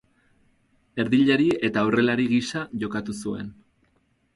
[1.03, 3.59] Erdilari eta aurrelari gisa jokatu zuen.